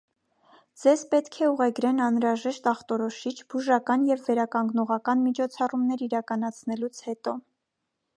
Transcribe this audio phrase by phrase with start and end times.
[0.83, 7.35] Ձեզ պետք է ուղեգրեն անհրաժեշտ ախտորոշիչ, բուժական և վերականգնողական միջոցառումներ իրականացնելուց հետո։